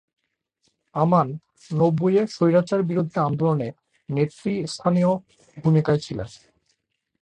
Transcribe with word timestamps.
আমান 0.95 1.27
নব্বইয়ের 1.71 2.27
স্বৈরাচার 2.27 2.81
বিরোধী 2.83 3.17
আন্দোলনে 3.19 3.67
নেতৃস্থানীয় 4.09 5.11
ভূমিকায় 5.57 6.01
ছিলেন। 6.05 6.29